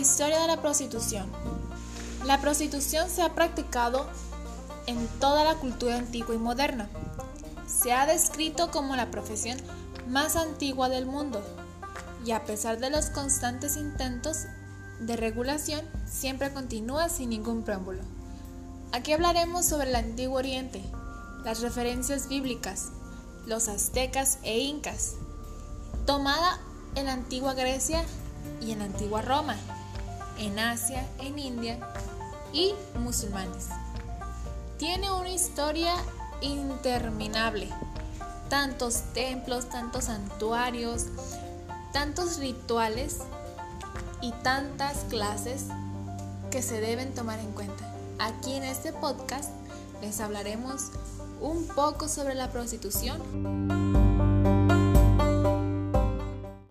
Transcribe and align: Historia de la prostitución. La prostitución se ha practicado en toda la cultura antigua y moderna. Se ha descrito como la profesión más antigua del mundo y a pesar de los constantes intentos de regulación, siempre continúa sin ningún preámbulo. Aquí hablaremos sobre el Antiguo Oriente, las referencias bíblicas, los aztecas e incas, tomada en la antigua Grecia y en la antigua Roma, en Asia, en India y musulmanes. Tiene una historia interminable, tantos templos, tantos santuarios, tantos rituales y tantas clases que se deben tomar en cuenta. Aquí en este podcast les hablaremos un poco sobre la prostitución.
Historia 0.00 0.40
de 0.40 0.46
la 0.46 0.60
prostitución. 0.60 1.26
La 2.26 2.40
prostitución 2.40 3.08
se 3.08 3.22
ha 3.22 3.34
practicado 3.34 4.06
en 4.86 5.08
toda 5.20 5.42
la 5.42 5.54
cultura 5.54 5.96
antigua 5.96 6.34
y 6.34 6.38
moderna. 6.38 6.90
Se 7.66 7.92
ha 7.92 8.04
descrito 8.04 8.70
como 8.70 8.94
la 8.94 9.10
profesión 9.10 9.58
más 10.06 10.36
antigua 10.36 10.90
del 10.90 11.06
mundo 11.06 11.42
y 12.26 12.32
a 12.32 12.44
pesar 12.44 12.78
de 12.78 12.90
los 12.90 13.06
constantes 13.06 13.76
intentos 13.76 14.44
de 15.00 15.16
regulación, 15.16 15.80
siempre 16.06 16.52
continúa 16.52 17.08
sin 17.08 17.30
ningún 17.30 17.62
preámbulo. 17.62 18.02
Aquí 18.92 19.12
hablaremos 19.12 19.64
sobre 19.64 19.88
el 19.88 19.96
Antiguo 19.96 20.36
Oriente, 20.36 20.82
las 21.42 21.60
referencias 21.60 22.28
bíblicas, 22.28 22.88
los 23.46 23.68
aztecas 23.68 24.38
e 24.42 24.58
incas, 24.58 25.14
tomada 26.04 26.60
en 26.96 27.06
la 27.06 27.14
antigua 27.14 27.54
Grecia 27.54 28.04
y 28.60 28.72
en 28.72 28.80
la 28.80 28.86
antigua 28.86 29.22
Roma, 29.22 29.56
en 30.38 30.58
Asia, 30.58 31.06
en 31.18 31.38
India 31.38 31.78
y 32.52 32.74
musulmanes. 32.98 33.68
Tiene 34.78 35.10
una 35.10 35.30
historia 35.30 35.94
interminable, 36.40 37.68
tantos 38.48 39.02
templos, 39.14 39.68
tantos 39.68 40.04
santuarios, 40.04 41.06
tantos 41.92 42.38
rituales 42.38 43.18
y 44.20 44.32
tantas 44.42 45.04
clases 45.08 45.66
que 46.50 46.62
se 46.62 46.80
deben 46.80 47.14
tomar 47.14 47.38
en 47.40 47.52
cuenta. 47.52 47.92
Aquí 48.18 48.54
en 48.54 48.64
este 48.64 48.92
podcast 48.92 49.50
les 50.00 50.20
hablaremos 50.20 50.90
un 51.40 51.66
poco 51.66 52.08
sobre 52.08 52.34
la 52.34 52.50
prostitución. 52.50 54.25